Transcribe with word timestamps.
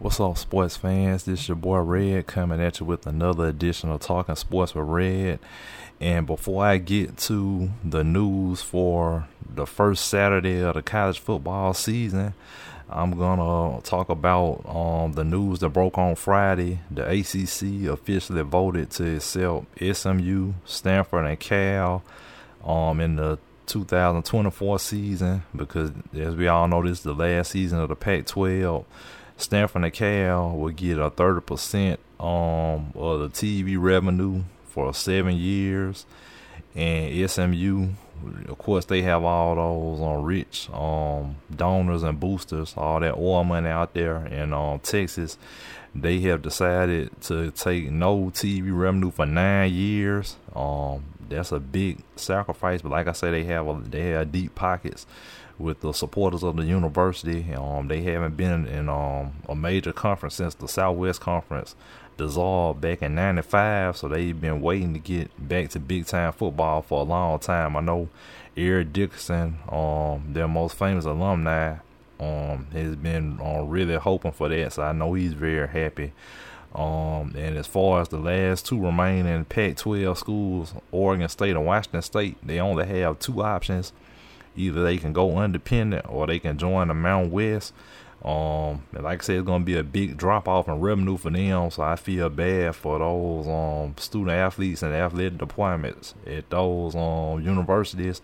What's 0.00 0.20
up, 0.20 0.38
sports 0.38 0.76
fans? 0.76 1.24
This 1.24 1.40
is 1.40 1.48
your 1.48 1.56
boy 1.56 1.78
Red 1.78 2.28
coming 2.28 2.60
at 2.60 2.78
you 2.78 2.86
with 2.86 3.04
another 3.04 3.48
edition 3.48 3.90
of 3.90 3.98
Talking 3.98 4.36
Sports 4.36 4.72
with 4.72 4.86
Red. 4.86 5.40
And 5.98 6.24
before 6.24 6.64
I 6.64 6.78
get 6.78 7.16
to 7.16 7.70
the 7.82 8.04
news 8.04 8.62
for 8.62 9.26
the 9.44 9.66
first 9.66 10.04
Saturday 10.04 10.60
of 10.60 10.74
the 10.74 10.82
college 10.82 11.18
football 11.18 11.74
season, 11.74 12.34
I'm 12.88 13.18
gonna 13.18 13.80
talk 13.80 14.08
about 14.08 14.64
um, 14.68 15.14
the 15.14 15.24
news 15.24 15.58
that 15.58 15.70
broke 15.70 15.98
on 15.98 16.14
Friday. 16.14 16.78
The 16.92 17.04
ACC 17.04 17.90
officially 17.92 18.42
voted 18.42 18.90
to 18.92 19.16
accept 19.16 19.64
SMU, 19.80 20.52
Stanford, 20.64 21.26
and 21.26 21.40
Cal 21.40 22.04
um, 22.64 23.00
in 23.00 23.16
the 23.16 23.40
2024 23.66 24.78
season 24.78 25.42
because, 25.56 25.90
as 26.16 26.36
we 26.36 26.46
all 26.46 26.68
know, 26.68 26.84
this 26.84 26.98
is 26.98 27.02
the 27.02 27.14
last 27.14 27.50
season 27.50 27.80
of 27.80 27.88
the 27.88 27.96
Pac-12. 27.96 28.84
Stanford 29.38 29.84
and 29.84 29.92
Cal 29.92 30.50
will 30.56 30.72
get 30.72 30.98
a 30.98 31.10
30% 31.10 31.96
um, 32.18 32.92
of 32.94 33.20
the 33.20 33.28
TV 33.30 33.76
revenue 33.80 34.42
for 34.64 34.92
seven 34.92 35.36
years. 35.36 36.04
And 36.74 37.30
SMU, 37.30 37.90
of 38.48 38.58
course, 38.58 38.84
they 38.84 39.02
have 39.02 39.24
all 39.24 39.54
those 39.54 40.00
um, 40.00 40.24
rich 40.24 40.68
um, 40.70 41.36
donors 41.54 42.02
and 42.02 42.18
boosters, 42.18 42.74
all 42.76 43.00
that 43.00 43.14
oil 43.14 43.44
money 43.44 43.68
out 43.68 43.94
there 43.94 44.26
in 44.26 44.52
um, 44.52 44.80
Texas. 44.80 45.38
They 45.94 46.20
have 46.20 46.42
decided 46.42 47.20
to 47.22 47.52
take 47.52 47.90
no 47.90 48.26
TV 48.26 48.76
revenue 48.76 49.10
for 49.10 49.24
nine 49.24 49.72
years. 49.72 50.36
Um, 50.54 51.04
that's 51.28 51.52
a 51.52 51.60
big 51.60 52.02
sacrifice, 52.16 52.82
but 52.82 52.90
like 52.90 53.06
I 53.06 53.12
said, 53.12 53.34
they 53.34 53.44
have 53.44 53.68
a, 53.68 53.80
they 53.84 54.10
have 54.10 54.32
deep 54.32 54.54
pockets 54.54 55.06
with 55.58 55.80
the 55.80 55.92
supporters 55.92 56.42
of 56.42 56.56
the 56.56 56.64
university. 56.64 57.52
Um, 57.54 57.88
they 57.88 58.02
haven't 58.02 58.36
been 58.36 58.66
in 58.66 58.88
um, 58.88 59.32
a 59.48 59.54
major 59.54 59.92
conference 59.92 60.36
since 60.36 60.54
the 60.54 60.68
Southwest 60.68 61.20
Conference 61.20 61.74
dissolved 62.16 62.80
back 62.80 63.02
in 63.02 63.14
'95, 63.14 63.96
so 63.96 64.08
they've 64.08 64.38
been 64.38 64.60
waiting 64.60 64.94
to 64.94 65.00
get 65.00 65.48
back 65.48 65.70
to 65.70 65.80
big 65.80 66.06
time 66.06 66.32
football 66.32 66.82
for 66.82 67.00
a 67.00 67.04
long 67.04 67.38
time. 67.38 67.76
I 67.76 67.80
know 67.80 68.08
Eric 68.56 68.92
Dickerson, 68.92 69.58
um, 69.68 70.32
their 70.32 70.48
most 70.48 70.76
famous 70.76 71.04
alumni, 71.04 71.76
um, 72.20 72.66
has 72.72 72.96
been 72.96 73.40
uh, 73.40 73.62
really 73.62 73.96
hoping 73.96 74.32
for 74.32 74.48
that, 74.48 74.72
so 74.72 74.82
I 74.82 74.92
know 74.92 75.14
he's 75.14 75.34
very 75.34 75.68
happy. 75.68 76.12
Um, 76.74 77.34
and 77.34 77.56
as 77.56 77.66
far 77.66 78.02
as 78.02 78.08
the 78.08 78.18
last 78.18 78.66
two 78.66 78.80
remaining 78.80 79.44
Pac-12 79.46 80.16
schools, 80.16 80.74
Oregon 80.92 81.28
State 81.28 81.56
and 81.56 81.64
Washington 81.64 82.02
State, 82.02 82.36
they 82.42 82.60
only 82.60 82.86
have 82.86 83.18
two 83.18 83.42
options 83.42 83.92
Either 84.58 84.82
they 84.82 84.98
can 84.98 85.12
go 85.12 85.42
independent 85.42 86.04
or 86.08 86.26
they 86.26 86.38
can 86.38 86.58
join 86.58 86.88
the 86.88 86.94
Mountain 86.94 87.30
West. 87.30 87.72
Um, 88.24 88.82
and 88.92 89.04
like 89.04 89.22
I 89.22 89.24
said, 89.24 89.36
it's 89.36 89.46
gonna 89.46 89.64
be 89.64 89.76
a 89.76 89.84
big 89.84 90.16
drop 90.16 90.48
off 90.48 90.66
in 90.66 90.80
revenue 90.80 91.16
for 91.16 91.30
them. 91.30 91.70
So 91.70 91.82
I 91.82 91.94
feel 91.94 92.28
bad 92.28 92.74
for 92.74 92.98
those 92.98 93.46
um 93.46 93.94
student 93.96 94.30
athletes 94.30 94.82
and 94.82 94.92
athletic 94.92 95.38
departments 95.38 96.14
at 96.26 96.50
those 96.50 96.96
um 96.96 97.42
universities 97.42 98.20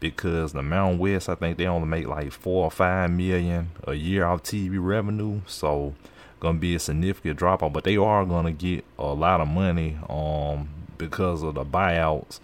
because 0.00 0.52
the 0.52 0.62
Mountain 0.62 0.98
West, 0.98 1.28
I 1.28 1.36
think 1.36 1.58
they 1.58 1.66
only 1.66 1.86
make 1.86 2.08
like 2.08 2.32
four 2.32 2.64
or 2.64 2.70
five 2.70 3.10
million 3.10 3.70
a 3.84 3.94
year 3.94 4.24
off 4.24 4.42
TV 4.42 4.78
revenue. 4.80 5.40
So 5.46 5.94
gonna 6.40 6.58
be 6.58 6.74
a 6.74 6.80
significant 6.80 7.38
drop 7.38 7.62
off, 7.62 7.72
but 7.72 7.84
they 7.84 7.96
are 7.96 8.24
gonna 8.24 8.52
get 8.52 8.84
a 8.98 9.06
lot 9.06 9.40
of 9.40 9.46
money 9.46 9.96
um 10.10 10.68
because 10.98 11.42
of 11.42 11.54
the 11.54 11.64
buyouts 11.64 12.40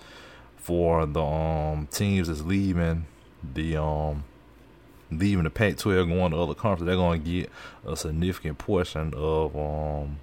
for 0.56 1.04
the 1.04 1.20
um 1.22 1.88
teams 1.90 2.28
that's 2.28 2.42
leaving 2.42 3.06
the 3.54 3.76
um 3.76 4.24
leaving 5.10 5.44
the 5.44 5.50
Pac-12 5.50 6.08
going 6.08 6.30
to 6.32 6.38
other 6.38 6.54
conferences, 6.54 6.86
they're 6.86 6.96
going 6.96 7.22
to 7.22 7.30
get 7.30 7.50
a 7.86 7.96
significant 7.96 8.58
portion 8.58 9.12
of 9.14 9.56
um 9.56 10.18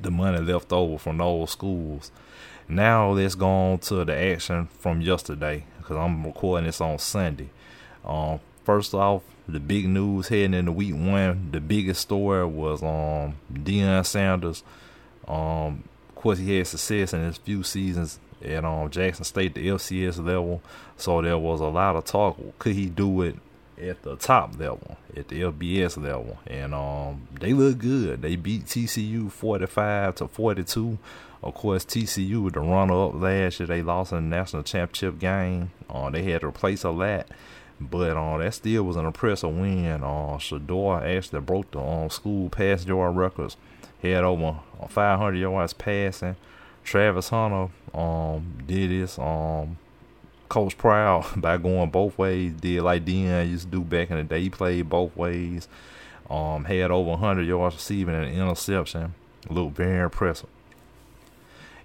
the 0.00 0.10
money 0.10 0.38
left 0.38 0.72
over 0.72 0.98
from 0.98 1.18
those 1.18 1.50
schools. 1.50 2.10
Now 2.68 3.10
let's 3.12 3.34
go 3.34 3.48
on 3.48 3.78
to 3.80 4.04
the 4.04 4.14
action 4.14 4.68
from 4.78 5.00
yesterday 5.00 5.64
because 5.78 5.96
I'm 5.96 6.24
recording 6.24 6.66
this 6.66 6.80
on 6.80 6.98
Sunday. 6.98 7.48
Um, 8.04 8.40
first 8.64 8.92
off, 8.94 9.22
the 9.48 9.58
big 9.58 9.88
news 9.88 10.28
heading 10.28 10.54
into 10.54 10.72
week 10.72 10.94
one, 10.94 11.50
the 11.50 11.60
biggest 11.60 12.02
story 12.02 12.44
was 12.44 12.82
um 12.82 13.36
Deion 13.52 14.04
Sanders. 14.04 14.62
Um, 15.26 15.84
of 16.08 16.14
course, 16.14 16.38
he 16.38 16.56
had 16.58 16.66
success 16.66 17.12
in 17.12 17.24
his 17.24 17.38
few 17.38 17.62
seasons 17.62 18.18
at 18.44 18.64
um, 18.64 18.90
Jackson 18.90 19.24
State, 19.24 19.54
the 19.54 19.68
FCS 19.68 20.24
level. 20.24 20.62
So 20.96 21.20
there 21.22 21.38
was 21.38 21.60
a 21.60 21.66
lot 21.66 21.96
of 21.96 22.04
talk. 22.04 22.38
Could 22.58 22.74
he 22.74 22.86
do 22.86 23.22
it 23.22 23.36
at 23.80 24.02
the 24.02 24.16
top 24.16 24.58
level, 24.58 24.96
at 25.16 25.28
the 25.28 25.42
FBS 25.42 26.02
level? 26.02 26.38
And 26.46 26.74
um, 26.74 27.28
they 27.40 27.52
look 27.52 27.78
good. 27.78 28.22
They 28.22 28.36
beat 28.36 28.66
TCU 28.66 29.30
45 29.30 30.16
to 30.16 30.28
42. 30.28 30.98
Of 31.42 31.54
course, 31.54 31.84
TCU 31.84 32.52
the 32.52 32.60
runner 32.60 33.06
up 33.06 33.14
last 33.14 33.60
year. 33.60 33.66
They 33.66 33.82
lost 33.82 34.12
in 34.12 34.28
the 34.28 34.36
national 34.36 34.64
championship 34.64 35.20
game. 35.20 35.70
Uh, 35.88 36.10
they 36.10 36.24
had 36.24 36.40
to 36.40 36.48
replace 36.48 36.82
a 36.82 36.90
lot. 36.90 37.26
But 37.80 38.16
uh, 38.16 38.38
that 38.38 38.54
still 38.54 38.82
was 38.82 38.96
an 38.96 39.06
impressive 39.06 39.54
win. 39.54 40.02
Uh, 40.02 40.38
Shedeur 40.38 41.16
actually 41.16 41.40
broke 41.42 41.70
the 41.70 41.80
um, 41.80 42.10
school 42.10 42.48
pass 42.48 42.84
yard 42.84 43.16
records. 43.16 43.56
Had 44.02 44.24
over 44.24 44.58
500 44.88 45.36
yards 45.36 45.72
passing. 45.72 46.36
Travis 46.84 47.28
Hunter 47.28 47.68
um, 47.94 48.58
did 48.66 48.90
this 48.90 49.18
um, 49.18 49.78
coach 50.48 50.76
proud 50.76 51.26
by 51.40 51.56
going 51.56 51.90
both 51.90 52.16
ways. 52.18 52.52
Did 52.52 52.82
like 52.82 53.04
Deion 53.04 53.50
used 53.50 53.64
to 53.64 53.70
do 53.70 53.80
back 53.82 54.10
in 54.10 54.16
the 54.16 54.24
day. 54.24 54.42
He 54.42 54.50
played 54.50 54.88
both 54.88 55.16
ways. 55.16 55.68
Um, 56.30 56.64
had 56.64 56.90
over 56.90 57.10
100 57.10 57.46
yards 57.46 57.76
receiving 57.76 58.14
and 58.14 58.24
an 58.24 58.34
interception. 58.34 59.14
Looked 59.48 59.76
very 59.76 60.04
impressive. 60.04 60.48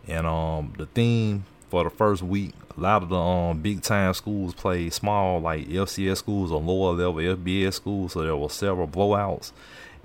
And 0.07 0.27
um, 0.27 0.73
the 0.77 0.85
theme 0.85 1.45
for 1.69 1.85
the 1.85 1.89
first 1.89 2.21
week, 2.21 2.53
a 2.77 2.79
lot 2.79 3.03
of 3.03 3.09
the 3.09 3.17
um, 3.17 3.61
big 3.61 3.81
time 3.81 4.13
schools 4.13 4.53
played 4.53 4.93
small, 4.93 5.39
like 5.39 5.67
FCS 5.67 6.17
schools 6.17 6.51
or 6.51 6.59
lower 6.59 6.93
level 6.93 7.37
FBS 7.37 7.73
schools. 7.73 8.13
So 8.13 8.21
there 8.21 8.35
were 8.35 8.49
several 8.49 8.87
blowouts. 8.87 9.53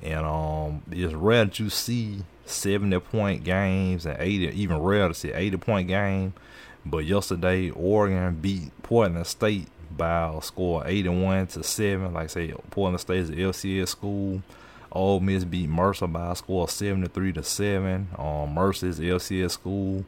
And 0.02 0.24
um, 0.24 0.82
it's 0.90 1.14
rare 1.14 1.44
that 1.44 1.58
you 1.58 1.70
see 1.70 2.24
70 2.46 2.98
point 3.00 3.44
games 3.44 4.06
and 4.06 4.16
80, 4.18 4.48
even 4.60 4.78
rare 4.78 5.08
to 5.08 5.14
see 5.14 5.32
80 5.32 5.56
point 5.58 5.88
game. 5.88 6.34
But 6.86 7.04
yesterday, 7.04 7.70
Oregon 7.70 8.36
beat 8.40 8.70
Portland 8.82 9.26
State 9.26 9.68
by 9.94 10.32
a 10.34 10.40
score 10.40 10.82
of 10.82 10.88
81 10.88 11.48
to 11.48 11.62
7. 11.62 12.14
Like 12.14 12.24
I 12.24 12.26
say, 12.28 12.54
Portland 12.70 13.00
State 13.00 13.18
is 13.18 13.30
an 13.30 13.36
FCS 13.36 13.88
school. 13.88 14.42
Ole 14.90 15.20
Miss 15.20 15.44
beat 15.44 15.68
Mercer 15.68 16.06
by 16.06 16.32
a 16.32 16.36
score 16.36 16.64
of 16.64 16.70
73 16.70 17.32
to 17.34 17.42
7. 17.42 18.08
Um, 18.16 18.54
Mercer 18.54 18.86
is 18.86 19.00
FCS 19.00 19.50
school. 19.50 20.04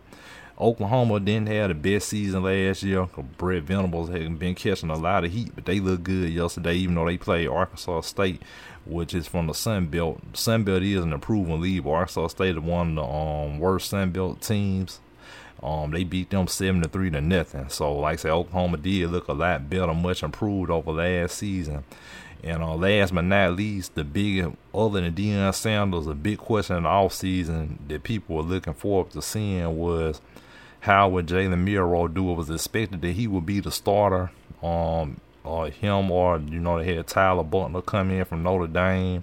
Oklahoma 0.60 1.18
didn't 1.20 1.48
have 1.48 1.68
the 1.68 1.74
best 1.74 2.10
season 2.10 2.42
last 2.42 2.82
year. 2.82 3.08
Brent 3.38 3.64
Venables 3.64 4.10
had 4.10 4.38
been 4.38 4.54
catching 4.54 4.90
a 4.90 4.98
lot 4.98 5.24
of 5.24 5.32
heat, 5.32 5.52
but 5.54 5.64
they 5.64 5.80
look 5.80 6.02
good 6.02 6.28
yesterday, 6.28 6.74
even 6.74 6.96
though 6.96 7.06
they 7.06 7.16
played 7.16 7.48
Arkansas 7.48 8.02
State, 8.02 8.42
which 8.84 9.14
is 9.14 9.26
from 9.26 9.46
the 9.46 9.54
Sun 9.54 9.86
Belt. 9.86 10.20
Sun 10.34 10.64
Belt 10.64 10.82
is 10.82 11.02
an 11.02 11.14
improving 11.14 11.62
league. 11.62 11.86
Arkansas 11.86 12.28
State 12.28 12.56
is 12.56 12.62
one 12.62 12.90
of 12.90 12.94
the 12.96 13.02
um, 13.02 13.58
worst 13.58 13.88
Sun 13.88 14.10
Belt 14.10 14.42
teams. 14.42 15.00
Um, 15.62 15.92
they 15.92 16.04
beat 16.04 16.30
them 16.30 16.46
seven 16.46 16.82
to 16.82 16.88
three 16.88 17.10
to 17.10 17.20
nothing. 17.20 17.68
So, 17.70 17.96
like 17.96 18.14
I 18.14 18.16
said, 18.16 18.30
Oklahoma 18.30 18.76
did 18.76 19.10
look 19.10 19.28
a 19.28 19.32
lot 19.32 19.68
better, 19.70 19.94
much 19.94 20.22
improved 20.22 20.70
over 20.70 20.92
last 20.92 21.38
season. 21.38 21.84
And 22.42 22.62
uh, 22.62 22.74
last 22.74 23.14
but 23.14 23.24
not 23.24 23.56
least, 23.56 23.94
the 23.94 24.04
big, 24.04 24.56
other 24.74 25.00
than 25.00 25.14
Deion 25.14 25.54
Sanders, 25.54 26.06
a 26.06 26.14
big 26.14 26.38
question 26.38 26.76
in 26.76 26.82
the 26.84 26.88
offseason 26.88 27.76
that 27.88 28.02
people 28.02 28.36
were 28.36 28.42
looking 28.42 28.72
forward 28.72 29.10
to 29.10 29.20
seeing 29.20 29.76
was 29.76 30.22
how 30.80 31.08
would 31.08 31.26
Jalen 31.26 31.64
Milroe 31.64 32.08
do? 32.08 32.30
It 32.32 32.36
was 32.36 32.50
expected 32.50 33.02
that 33.02 33.12
he 33.12 33.26
would 33.26 33.46
be 33.46 33.60
the 33.60 33.70
starter. 33.70 34.30
Um, 34.62 35.20
or 35.44 35.68
him 35.68 36.10
or 36.10 36.38
you 36.38 36.60
know 36.60 36.78
they 36.78 36.94
had 36.94 37.06
Tyler 37.06 37.44
Buchner 37.44 37.82
come 37.82 38.10
in 38.10 38.24
from 38.24 38.42
Notre 38.42 38.66
Dame, 38.66 39.22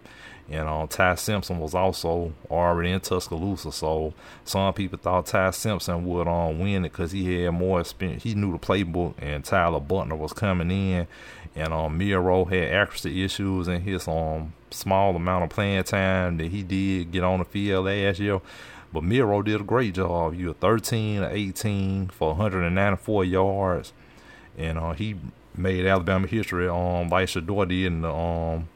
and 0.50 0.68
uh, 0.68 0.88
Ty 0.88 1.16
Simpson 1.16 1.60
was 1.60 1.76
also 1.76 2.34
already 2.50 2.92
in 2.92 3.00
Tuscaloosa. 3.00 3.72
So 3.72 4.14
some 4.44 4.74
people 4.74 4.98
thought 4.98 5.28
Ty 5.28 5.52
Simpson 5.52 6.06
would 6.06 6.28
um, 6.28 6.60
win 6.60 6.86
it 6.86 6.92
because 6.92 7.12
he 7.12 7.42
had 7.42 7.52
more 7.52 7.80
experience. 7.82 8.24
He 8.24 8.36
knew 8.36 8.52
the 8.52 8.60
playbook, 8.60 9.14
and 9.20 9.44
Tyler 9.44 9.80
Buchner 9.80 10.16
was 10.16 10.34
coming 10.34 10.72
in, 10.72 11.08
and 11.56 11.74
um, 11.74 11.98
Milroe 11.98 12.46
had 12.46 12.74
accuracy 12.74 13.24
issues 13.24 13.68
in 13.68 13.82
his 13.82 14.08
um 14.08 14.54
small 14.70 15.16
amount 15.16 15.46
of 15.46 15.50
playing 15.50 15.84
time 15.84 16.38
that 16.38 16.48
he 16.48 16.62
did 16.62 17.12
get 17.12 17.24
on 17.24 17.40
the 17.40 17.46
field 17.46 17.86
last 17.86 18.20
year. 18.20 18.42
But 18.94 19.04
Milroe 19.04 19.42
did 19.42 19.62
a 19.62 19.64
great 19.64 19.96
job. 19.96 20.34
You 20.34 20.48
were 20.48 20.54
13 20.54 21.24
or 21.24 21.30
18 21.30 22.10
for 22.10 22.30
194 22.30 23.26
yards. 23.26 23.94
And 24.58 24.78
uh, 24.78 24.94
he 24.94 25.16
made 25.56 25.86
Alabama 25.86 26.28
history 26.28 26.68
um, 26.68 27.10
like 27.10 27.30
did 27.30 27.86
in 27.86 28.02
the 28.02 28.12
um, 28.12 28.70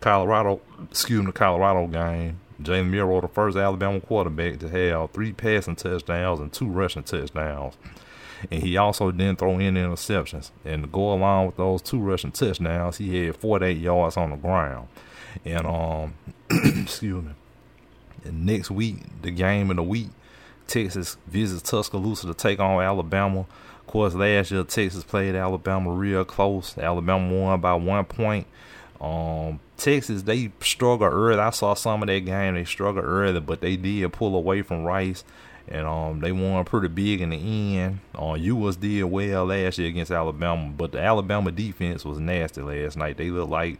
Colorado, 0.00 0.60
excuse 0.90 1.20
me, 1.20 1.26
the 1.26 1.32
Colorado 1.32 1.86
game. 1.86 2.40
Jalen 2.62 2.88
Milroe, 2.88 3.20
the 3.20 3.28
first 3.28 3.56
Alabama 3.56 4.00
quarterback 4.00 4.58
to 4.60 4.68
have 4.70 5.10
three 5.10 5.32
passing 5.32 5.76
touchdowns 5.76 6.40
and 6.40 6.50
two 6.52 6.68
rushing 6.68 7.02
touchdowns. 7.02 7.74
And 8.50 8.62
he 8.62 8.76
also 8.76 9.10
didn't 9.10 9.38
throw 9.38 9.58
any 9.58 9.80
interceptions. 9.80 10.50
And 10.64 10.84
to 10.84 10.88
go 10.88 11.12
along 11.12 11.46
with 11.46 11.56
those 11.56 11.82
two 11.82 11.98
rushing 11.98 12.32
touchdowns, 12.32 12.96
he 12.98 13.26
had 13.26 13.36
48 13.36 13.76
yards 13.76 14.16
on 14.16 14.30
the 14.30 14.36
ground. 14.36 14.88
And 15.44 15.66
um, 15.66 16.14
excuse 16.50 17.24
me 17.24 17.32
next 18.32 18.70
week, 18.70 18.96
the 19.22 19.30
game 19.30 19.70
of 19.70 19.76
the 19.76 19.82
week, 19.82 20.08
Texas 20.66 21.16
visits 21.26 21.62
Tuscaloosa 21.62 22.26
to 22.26 22.34
take 22.34 22.60
on 22.60 22.82
Alabama. 22.82 23.40
Of 23.40 23.86
course, 23.86 24.14
last 24.14 24.50
year 24.50 24.64
Texas 24.64 25.04
played 25.04 25.34
Alabama 25.34 25.90
real 25.92 26.24
close. 26.24 26.76
Alabama 26.76 27.32
won 27.32 27.60
by 27.60 27.74
one 27.74 28.04
point. 28.04 28.46
Um, 29.00 29.60
Texas 29.76 30.22
they 30.22 30.50
struggled 30.60 31.12
early. 31.12 31.38
I 31.38 31.50
saw 31.50 31.74
some 31.74 32.02
of 32.02 32.08
that 32.08 32.20
game. 32.20 32.54
They 32.54 32.64
struggled 32.64 33.04
early, 33.04 33.40
but 33.40 33.60
they 33.60 33.76
did 33.76 34.12
pull 34.12 34.34
away 34.34 34.62
from 34.62 34.84
Rice, 34.84 35.22
and 35.68 35.86
um, 35.86 36.20
they 36.20 36.32
won 36.32 36.64
pretty 36.64 36.88
big 36.88 37.20
in 37.20 37.30
the 37.30 37.78
end. 37.78 38.00
Uh, 38.16 38.34
US 38.34 38.76
did 38.76 39.04
well 39.04 39.46
last 39.46 39.78
year 39.78 39.88
against 39.88 40.12
Alabama, 40.12 40.72
but 40.76 40.92
the 40.92 41.00
Alabama 41.00 41.50
defense 41.50 42.04
was 42.04 42.18
nasty 42.18 42.62
last 42.62 42.96
night. 42.96 43.16
They 43.16 43.30
looked 43.30 43.50
like 43.50 43.78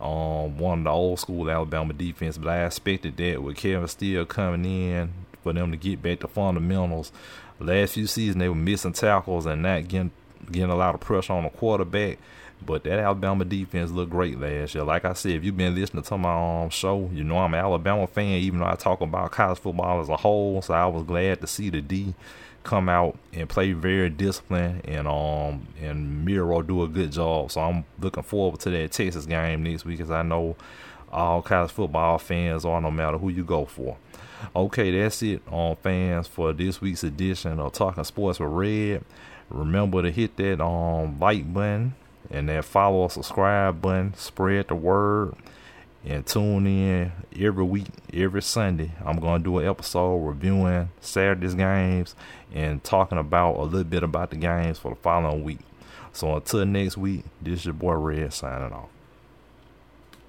um, 0.00 0.58
one 0.58 0.78
of 0.78 0.84
the 0.84 0.90
old 0.90 1.20
school 1.20 1.50
Alabama 1.50 1.92
defense, 1.92 2.38
but 2.38 2.48
I 2.48 2.64
expected 2.66 3.16
that 3.18 3.42
with 3.42 3.56
Kevin 3.56 3.88
Steele 3.88 4.24
coming 4.24 4.64
in 4.64 5.12
for 5.42 5.52
them 5.52 5.70
to 5.70 5.76
get 5.76 6.02
back 6.02 6.20
to 6.20 6.28
fundamentals. 6.28 7.12
Last 7.58 7.94
few 7.94 8.06
seasons 8.06 8.40
they 8.40 8.48
were 8.48 8.54
missing 8.54 8.92
tackles 8.92 9.46
and 9.46 9.62
not 9.62 9.88
getting 9.88 10.10
getting 10.50 10.70
a 10.70 10.76
lot 10.76 10.94
of 10.94 11.00
pressure 11.00 11.32
on 11.32 11.44
the 11.44 11.50
quarterback. 11.50 12.18
But 12.64 12.84
that 12.84 12.98
Alabama 12.98 13.44
defense 13.44 13.90
looked 13.90 14.10
great 14.10 14.40
last 14.40 14.74
year. 14.74 14.82
Like 14.82 15.04
I 15.04 15.12
said, 15.12 15.32
if 15.32 15.44
you've 15.44 15.56
been 15.56 15.74
listening 15.74 16.02
to 16.04 16.18
my 16.18 16.62
um, 16.62 16.70
show, 16.70 17.10
you 17.12 17.22
know 17.22 17.38
I'm 17.38 17.52
an 17.52 17.60
Alabama 17.60 18.06
fan, 18.06 18.38
even 18.38 18.60
though 18.60 18.66
I 18.66 18.76
talk 18.76 19.02
about 19.02 19.30
college 19.32 19.58
football 19.58 20.00
as 20.00 20.08
a 20.08 20.16
whole. 20.16 20.62
So 20.62 20.72
I 20.72 20.86
was 20.86 21.04
glad 21.04 21.42
to 21.42 21.46
see 21.46 21.68
the 21.68 21.82
D 21.82 22.14
come 22.66 22.88
out 22.88 23.16
and 23.32 23.48
play 23.48 23.72
very 23.72 24.10
disciplined 24.10 24.84
and 24.86 25.06
um 25.06 25.68
and 25.80 26.24
Milroe 26.24 26.62
do 26.62 26.82
a 26.82 26.88
good 26.88 27.12
job. 27.12 27.52
So 27.52 27.60
I'm 27.60 27.84
looking 28.00 28.24
forward 28.24 28.58
to 28.60 28.70
that 28.70 28.90
Texas 28.90 29.24
game 29.24 29.62
next 29.62 29.84
week 29.84 29.98
because 29.98 30.10
I 30.10 30.22
know 30.22 30.56
all 31.12 31.42
college 31.42 31.70
football 31.70 32.18
fans 32.18 32.64
are 32.64 32.80
no 32.80 32.90
matter 32.90 33.18
who 33.18 33.28
you 33.28 33.44
go 33.44 33.64
for. 33.64 33.96
Okay, 34.54 34.98
that's 34.98 35.22
it 35.22 35.42
on 35.48 35.70
um, 35.72 35.76
fans 35.76 36.26
for 36.26 36.52
this 36.52 36.80
week's 36.80 37.04
edition 37.04 37.58
of 37.58 37.72
Talking 37.72 38.04
Sports 38.04 38.38
with 38.38 38.50
Red. 38.50 39.04
Remember 39.48 40.02
to 40.02 40.10
hit 40.10 40.36
that 40.36 40.62
um 40.62 41.18
like 41.18 41.52
button 41.52 41.94
and 42.30 42.48
that 42.48 42.64
follow 42.64 42.98
or 42.98 43.10
subscribe 43.10 43.80
button. 43.80 44.14
Spread 44.14 44.68
the 44.68 44.74
word 44.74 45.34
and 46.04 46.26
tune 46.26 46.66
in 46.66 47.12
every 47.38 47.64
week, 47.64 47.86
every 48.12 48.42
Sunday. 48.42 48.92
I'm 49.04 49.18
gonna 49.18 49.42
do 49.42 49.58
an 49.58 49.66
episode 49.66 50.16
reviewing 50.18 50.90
Saturday's 51.00 51.54
games 51.54 52.14
and 52.52 52.82
talking 52.84 53.18
about 53.18 53.56
a 53.56 53.62
little 53.62 53.84
bit 53.84 54.02
about 54.02 54.30
the 54.30 54.36
games 54.36 54.78
for 54.78 54.90
the 54.90 54.96
following 54.96 55.44
week. 55.44 55.60
So 56.12 56.34
until 56.36 56.64
next 56.64 56.96
week, 56.96 57.24
this 57.40 57.60
is 57.60 57.64
your 57.66 57.74
boy 57.74 57.94
Red 57.94 58.32
signing 58.32 58.72
off. 58.72 58.88